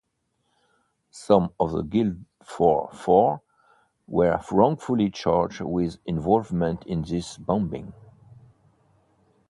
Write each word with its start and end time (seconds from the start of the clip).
Some 1.11 1.53
of 1.59 1.73
the 1.73 1.83
Guildford 1.83 2.97
Four 2.97 3.43
were 4.07 4.41
wrongfully 4.51 5.11
charged 5.11 5.61
with 5.61 5.99
involvement 6.07 6.83
in 6.87 7.03
this 7.03 7.37
bombing. 7.37 7.93